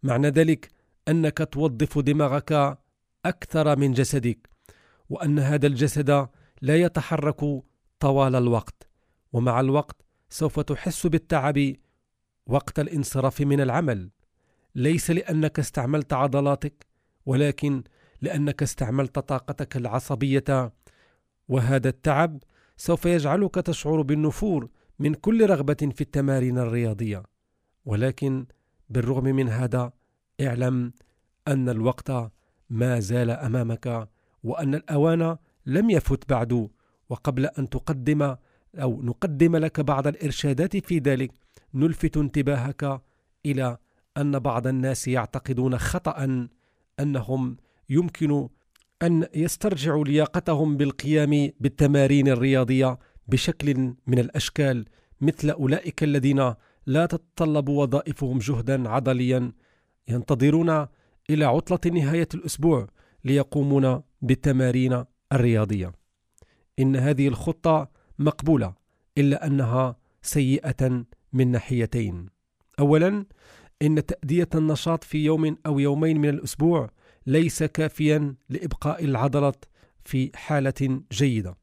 معنى 0.03 0.27
ذلك 0.29 0.69
أنك 1.07 1.49
توظف 1.51 1.99
دماغك 1.99 2.77
أكثر 3.25 3.77
من 3.77 3.91
جسدك 3.91 4.48
وأن 5.09 5.39
هذا 5.39 5.67
الجسد 5.67 6.27
لا 6.61 6.75
يتحرك 6.75 7.63
طوال 7.99 8.35
الوقت 8.35 8.89
ومع 9.33 9.59
الوقت 9.59 10.01
سوف 10.29 10.59
تحس 10.59 11.07
بالتعب 11.07 11.73
وقت 12.45 12.79
الانصراف 12.79 13.41
من 13.41 13.61
العمل. 13.61 14.09
ليس 14.75 15.11
لأنك 15.11 15.59
استعملت 15.59 16.13
عضلاتك 16.13 16.87
ولكن 17.25 17.83
لأنك 18.21 18.63
استعملت 18.63 19.19
طاقتك 19.19 19.77
العصبية 19.77 20.73
وهذا 21.47 21.89
التعب 21.89 22.43
سوف 22.77 23.05
يجعلك 23.05 23.55
تشعر 23.55 24.01
بالنفور 24.01 24.69
من 24.99 25.13
كل 25.13 25.49
رغبة 25.49 25.91
في 25.95 26.01
التمارين 26.01 26.57
الرياضية. 26.57 27.23
ولكن 27.85 28.45
بالرغم 28.89 29.23
من 29.23 29.49
هذا 29.49 29.91
اعلم 30.41 30.93
أن 31.47 31.69
الوقت 31.69 32.11
ما 32.69 32.99
زال 32.99 33.29
أمامك 33.29 34.09
وأن 34.43 34.75
الأوان 34.75 35.37
لم 35.65 35.89
يفت 35.89 36.29
بعد 36.29 36.69
وقبل 37.09 37.45
أن 37.45 37.69
تقدم 37.69 38.35
أو 38.75 39.01
نقدم 39.01 39.55
لك 39.55 39.79
بعض 39.79 40.07
الإرشادات 40.07 40.77
في 40.77 40.97
ذلك 40.99 41.31
نلفت 41.73 42.17
انتباهك 42.17 43.01
إلى 43.45 43.77
أن 44.17 44.39
بعض 44.39 44.67
الناس 44.67 45.07
يعتقدون 45.07 45.77
خطأ 45.77 46.47
أنهم 46.99 47.57
يمكن 47.89 48.49
أن 49.01 49.27
يسترجعوا 49.35 50.05
لياقتهم 50.05 50.77
بالقيام 50.77 51.51
بالتمارين 51.59 52.27
الرياضية 52.27 52.99
بشكل 53.27 53.93
من 54.07 54.19
الأشكال 54.19 54.85
مثل 55.21 55.49
أولئك 55.49 56.03
الذين 56.03 56.53
لا 56.85 57.05
تتطلب 57.05 57.69
وظائفهم 57.69 58.39
جهدا 58.39 58.89
عضليا 58.89 59.51
ينتظرون 60.07 60.87
إلى 61.29 61.45
عطلة 61.45 61.91
نهاية 61.93 62.27
الأسبوع. 62.33 62.87
ليقومون 63.23 64.01
بالتمارين 64.21 65.03
الرياضية. 65.33 65.91
إن 66.79 66.95
هذه 66.95 67.27
الخطة 67.27 67.91
مقبولة 68.19 68.73
إلا 69.17 69.47
أنها 69.47 69.95
سيئة 70.21 71.05
من 71.33 71.51
ناحيتين. 71.51 72.29
أولا 72.79 73.25
إن 73.81 74.05
تأدية 74.05 74.49
النشاط 74.55 75.03
في 75.03 75.25
يوم 75.25 75.57
أو 75.65 75.79
يومين 75.79 76.21
من 76.21 76.29
الأسبوع 76.29 76.89
ليس 77.27 77.63
كافيا 77.63 78.35
لإبقاء 78.49 79.05
العضلة 79.05 79.53
في 80.03 80.31
حالة 80.35 81.01
جيدة. 81.11 81.57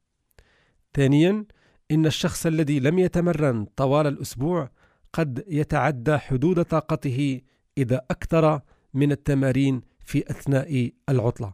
ثانيا 0.95 1.45
إن 1.91 2.07
الشخص 2.07 2.47
الذي 2.47 2.81
لم 2.81 2.99
يتمرن 2.99 3.65
طوال 3.77 4.07
الأسبوع 4.07 4.71
قد 5.13 5.45
يتعدى 5.49 6.19
حدود 6.19 6.63
طاقته 6.63 7.41
إذا 7.79 8.07
أكثر 8.11 8.61
من 8.95 9.13
التمارين 9.13 9.81
في 10.07 10.31
أثناء 10.31 10.91
العطلة. 11.09 11.53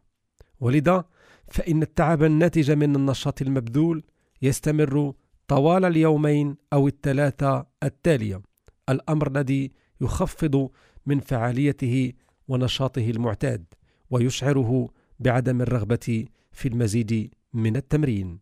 ولذا 0.60 1.04
فإن 1.48 1.82
التعب 1.82 2.22
الناتج 2.22 2.70
من 2.70 2.96
النشاط 2.96 3.42
المبذول 3.42 4.04
يستمر 4.42 5.14
طوال 5.48 5.84
اليومين 5.84 6.56
أو 6.72 6.88
الثلاثة 6.88 7.66
التالية 7.82 8.42
الأمر 8.88 9.26
الذي 9.26 9.72
يخفض 10.00 10.70
من 11.06 11.20
فعاليته 11.20 12.12
ونشاطه 12.48 13.10
المعتاد 13.10 13.64
ويشعره 14.10 14.88
بعدم 15.20 15.62
الرغبة 15.62 16.24
في 16.52 16.68
المزيد 16.68 17.34
من 17.52 17.76
التمرين 17.76 18.38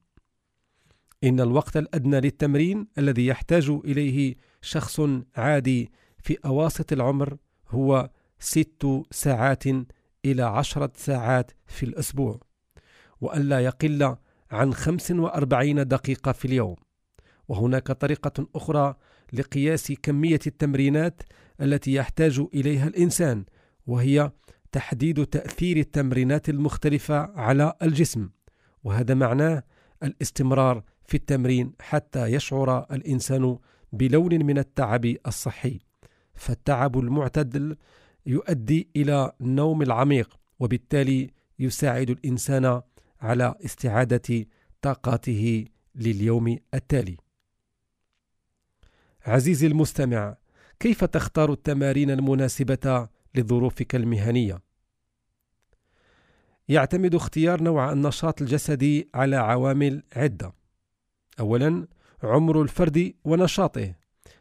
إن 1.25 1.41
الوقت 1.41 1.77
الأدنى 1.77 2.21
للتمرين 2.21 2.87
الذي 2.99 3.27
يحتاج 3.27 3.71
إليه 3.71 4.35
شخص 4.63 5.01
عادي 5.37 5.91
في 6.19 6.39
أواسط 6.45 6.93
العمر 6.93 7.37
هو 7.69 8.11
ست 8.39 9.03
ساعات 9.11 9.65
إلى 10.25 10.43
عشرة 10.43 10.93
ساعات 10.97 11.51
في 11.67 11.83
الأسبوع 11.83 12.41
وأن 13.21 13.43
لا 13.43 13.61
يقل 13.61 14.17
عن 14.51 14.75
45 14.75 15.89
دقيقة 15.89 16.33
في 16.33 16.45
اليوم. 16.45 16.77
وهناك 17.49 17.87
طريقة 17.93 18.49
أخرى 18.55 18.95
لقياس 19.33 19.93
كمية 19.93 20.41
التمرينات 20.47 21.23
التي 21.61 21.93
يحتاج 21.93 22.47
إليها 22.55 22.87
الإنسان 22.87 23.45
وهي 23.87 24.31
تحديد 24.73 25.27
تأثير 25.27 25.77
التمرينات 25.77 26.49
المختلفة 26.49 27.19
على 27.19 27.73
الجسم. 27.83 28.29
وهذا 28.85 29.15
معناه 29.15 29.63
الاستمرار 30.03 30.83
في 31.05 31.17
التمرين 31.17 31.73
حتى 31.81 32.27
يشعر 32.27 32.87
الإنسان 32.93 33.59
بلون 33.93 34.47
من 34.47 34.59
التعب 34.59 35.17
الصحي. 35.27 35.79
فالتعب 36.35 36.99
المعتدل 36.99 37.77
يؤدي 38.27 38.89
إلى 38.97 39.33
النوم 39.41 39.83
العميق 39.83 40.39
وبالتالي 40.61 41.31
يساعد 41.59 42.11
الإنسان 42.11 42.83
على 43.21 43.55
استعادة 43.65 44.47
طاقاته 44.83 45.65
لليوم 45.95 46.59
التالي. 46.75 47.17
عزيزي 49.27 49.67
المستمع، 49.67 50.37
كيف 50.81 51.05
تختار 51.05 51.53
التمارين 51.53 52.11
المناسبة 52.11 53.09
لظروفك 53.35 53.95
المهنية؟ 53.95 54.63
يعتمد 56.69 57.15
اختيار 57.15 57.63
نوع 57.63 57.93
النشاط 57.93 58.43
الجسدي 58.43 59.09
على 59.15 59.37
عوامل 59.37 60.03
عدة. 60.17 60.53
أولاً 61.41 61.89
عمر 62.23 62.63
الفرد 62.63 63.15
ونشاطه. 63.25 63.95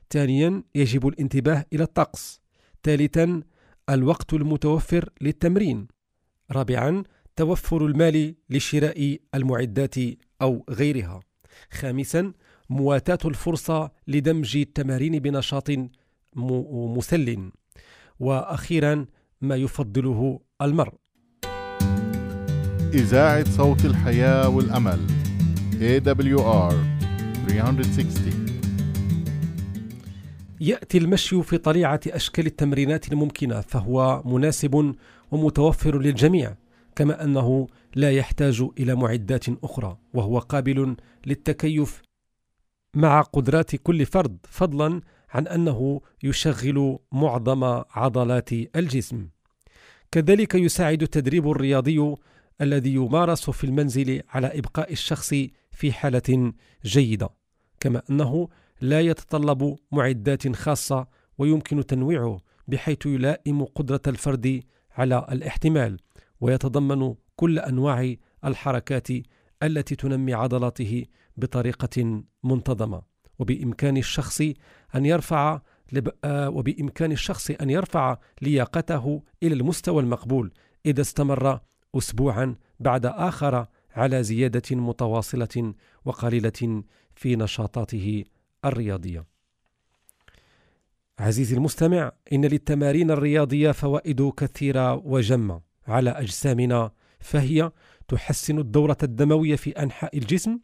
ثانياً 0.09 0.63
يجب 0.75 1.07
الانتباه 1.07 1.65
إلى 1.73 1.83
الطقس. 1.83 2.41
ثالثاً 2.83 3.43
الوقت 3.89 4.33
المتوفر 4.33 5.09
للتمرين. 5.21 5.87
رابعاً 6.51 7.03
توفر 7.35 7.85
المال 7.85 8.35
لشراء 8.49 9.17
المعدات 9.35 9.95
أو 10.41 10.65
غيرها. 10.69 11.19
خامسا 11.71 12.33
مواتاة 12.69 13.17
الفرصة 13.25 13.91
لدمج 14.07 14.57
التمارين 14.57 15.19
بنشاط 15.19 15.69
مسل 16.35 17.51
وأخيرا 18.19 19.05
ما 19.41 19.55
يفضله 19.55 20.39
المرء 20.61 20.93
إذاعة 22.93 23.51
صوت 23.51 23.85
الحياة 23.85 24.49
والأمل 24.49 24.99
AWR 25.79 26.73
360 27.47 28.48
يأتي 30.61 30.97
المشي 30.97 31.43
في 31.43 31.57
طليعة 31.57 31.99
أشكال 32.07 32.45
التمرينات 32.45 33.11
الممكنة 33.11 33.61
فهو 33.61 34.23
مناسب 34.25 34.95
ومتوفر 35.31 35.99
للجميع 35.99 36.55
كما 36.95 37.23
أنه 37.23 37.67
لا 37.95 38.11
يحتاج 38.11 38.65
إلى 38.79 38.95
معدات 38.95 39.45
أخرى 39.63 39.97
وهو 40.13 40.39
قابل 40.39 40.95
للتكيف 41.25 42.01
مع 42.95 43.21
قدرات 43.21 43.75
كل 43.75 44.05
فرد 44.05 44.37
فضلا 44.43 45.01
عن 45.29 45.47
أنه 45.47 46.01
يشغل 46.23 46.99
معظم 47.11 47.63
عضلات 47.91 48.53
الجسم. 48.53 49.27
كذلك 50.11 50.55
يساعد 50.55 51.01
التدريب 51.01 51.51
الرياضي 51.51 52.15
الذي 52.61 52.93
يمارس 52.93 53.49
في 53.49 53.63
المنزل 53.63 54.21
على 54.29 54.47
إبقاء 54.59 54.91
الشخص 54.91 55.29
في 55.71 55.91
حالة 55.91 56.53
جيدة 56.85 57.29
كما 57.79 58.01
أنه 58.09 58.47
لا 58.81 59.01
يتطلب 59.01 59.75
معدات 59.91 60.55
خاصة 60.55 61.07
ويمكن 61.37 61.85
تنويعه 61.85 62.37
بحيث 62.67 63.05
يلائم 63.05 63.63
قدرة 63.63 64.01
الفرد 64.07 64.63
على 64.91 65.27
الاحتمال 65.31 65.99
ويتضمن 66.41 67.15
كل 67.35 67.59
أنواع 67.59 68.15
الحركات 68.45 69.07
التي 69.63 69.95
تنمي 69.95 70.33
عضلاته 70.33 71.05
بطريقة 71.37 72.23
منتظمة. 72.43 73.01
وبإمكان 73.39 73.97
الشخص 73.97 74.41
أن 74.95 75.05
يرفع 75.05 75.61
آه، 76.23 76.49
وبإمكان 76.49 77.11
الشخص 77.11 77.51
أن 77.51 77.69
يرفع 77.69 78.17
لياقته 78.41 79.23
إلى 79.43 79.53
المستوى 79.53 80.01
المقبول 80.03 80.53
إذا 80.85 81.01
استمر 81.01 81.59
أسبوعا 81.97 82.55
بعد 82.79 83.05
آخر 83.05 83.65
على 83.95 84.23
زيادة 84.23 84.75
متواصلة 84.75 85.73
وقليلة 86.05 86.83
في 87.15 87.35
نشاطاته. 87.35 88.23
الرياضية. 88.65 89.25
عزيزي 91.19 91.55
المستمع، 91.55 92.11
إن 92.33 92.45
للتمارين 92.45 93.11
الرياضية 93.11 93.71
فوائد 93.71 94.29
كثيرة 94.37 94.95
وجمة 94.95 95.61
على 95.87 96.09
أجسامنا 96.09 96.91
فهي 97.19 97.71
تحسن 98.07 98.59
الدورة 98.59 98.97
الدموية 99.03 99.55
في 99.55 99.71
أنحاء 99.71 100.17
الجسم 100.17 100.59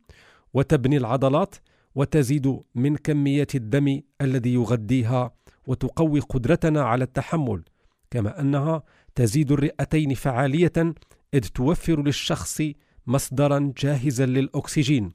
وتبني 0.53 0.97
العضلات 0.97 1.55
وتزيد 1.95 2.59
من 2.75 2.95
كميات 2.95 3.55
الدم 3.55 4.01
الذي 4.21 4.53
يغذيها 4.53 5.31
وتقوي 5.67 6.19
قدرتنا 6.19 6.83
على 6.83 7.03
التحمل 7.03 7.63
كما 8.11 8.39
أنها 8.41 8.83
تزيد 9.15 9.51
الرئتين 9.51 10.13
فعالية 10.13 10.93
إذ 11.33 11.47
توفر 11.47 12.03
للشخص 12.03 12.61
مصدرا 13.07 13.73
جاهزا 13.77 14.25
للأكسجين 14.25 15.11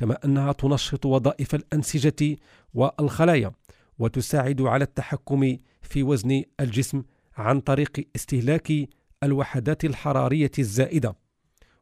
كما 0.00 0.18
أنها 0.24 0.52
تنشط 0.52 1.06
وظائف 1.06 1.54
الأنسجة 1.54 2.36
والخلايا 2.74 3.52
وتساعد 3.98 4.62
على 4.62 4.84
التحكم 4.84 5.56
في 5.82 6.02
وزن 6.02 6.44
الجسم 6.60 7.02
عن 7.36 7.60
طريق 7.60 8.08
استهلاك 8.16 8.72
الوحدات 9.22 9.84
الحرارية 9.84 10.50
الزائدة 10.58 11.16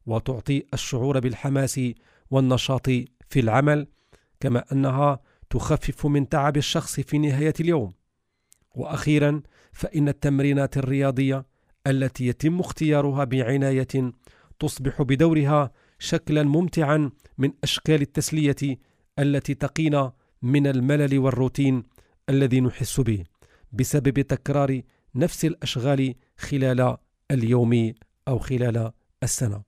وتعطي 0.07 0.63
الشعور 0.75 1.21
بالحماس 1.21 1.81
والنشاط 2.31 2.87
في 3.29 3.41
العمل 3.41 3.87
كما 4.41 4.65
أنها 4.73 5.21
تخفف 5.51 6.07
من 6.07 6.29
تعب 6.29 6.57
الشخص 6.57 7.01
في 7.01 7.19
نهاية 7.19 7.55
اليوم. 7.61 7.93
وأخيرا 8.75 9.43
فإن 9.73 10.09
التمرينات 10.09 10.77
الرياضية 10.77 11.47
التي 11.87 12.27
يتم 12.27 12.61
اختيارها 12.61 13.25
بعناية 13.25 14.13
تصبح 14.59 15.03
بدورها 15.03 15.73
شكلا 15.99 16.43
ممتعا 16.43 17.11
من 17.39 17.53
أشكال 17.65 18.03
التسلية 18.03 18.79
التي 19.19 19.55
تقينا 19.55 20.13
من 20.43 20.67
الملل 20.67 21.19
والروتين 21.19 21.83
الذي 22.29 22.61
نحس 22.61 23.01
به 23.01 23.25
بسبب 23.73 24.21
تكرار 24.21 24.83
نفس 25.15 25.45
الأشغال 25.45 26.15
خلال 26.37 26.97
اليوم 27.31 27.93
أو 28.29 28.39
خلال 28.39 28.93
السنة. 29.23 29.63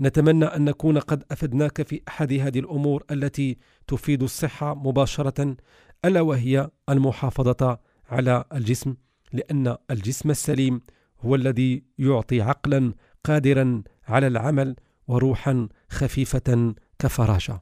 نتمنى 0.00 0.44
أن 0.44 0.64
نكون 0.64 0.98
قد 0.98 1.24
أفدناك 1.30 1.82
في 1.82 2.00
أحد 2.08 2.32
هذه 2.32 2.58
الأمور 2.58 3.04
التي 3.10 3.58
تفيد 3.86 4.22
الصحة 4.22 4.74
مباشرة 4.74 5.56
ألا 6.04 6.20
وهي 6.20 6.70
المحافظة 6.88 7.78
على 8.08 8.44
الجسم 8.52 8.94
لأن 9.32 9.76
الجسم 9.90 10.30
السليم 10.30 10.80
هو 11.20 11.34
الذي 11.34 11.82
يعطي 11.98 12.40
عقلا 12.40 12.92
قادرا 13.24 13.82
على 14.08 14.26
العمل 14.26 14.76
وروحا 15.08 15.68
خفيفة 15.90 16.74
كفراشة. 16.98 17.60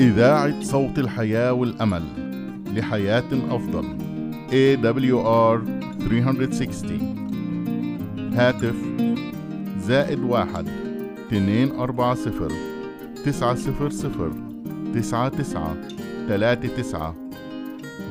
إذاعة 0.00 0.62
صوت 0.62 0.98
الحياة 0.98 1.52
والأمل 1.52 2.02
لحياة 2.76 3.24
أفضل. 3.50 3.98
AWR 4.50 5.82
360 6.08 7.00
هاتف. 8.34 8.76
زائد 9.78 10.20
واحد. 10.20 10.68
اثنين 11.26 11.72
أربعة 11.72 12.14
صفر. 12.14 12.52
تسعة 13.24 13.54
صفر 13.54 13.90
صفر. 13.90 14.32
تسعة 14.94 15.28
تسعة. 15.28 15.76
ثلاثة 16.28 16.76
تسعة. 16.76 17.14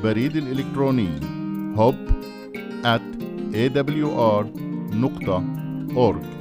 بريد 0.04 0.36
الإلكتروني. 0.36 1.10
hub 1.76 1.96
at 2.84 3.02
awr 3.54 4.46
نقطة 4.96 5.44
org. 5.96 6.41